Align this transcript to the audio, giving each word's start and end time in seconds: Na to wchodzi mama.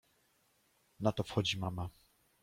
Na 0.99 1.11
to 1.11 1.23
wchodzi 1.23 1.55
mama. 1.63 1.85